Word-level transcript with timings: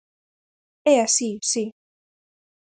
É 0.95 0.95
así, 1.05 1.29
si. 1.51 1.65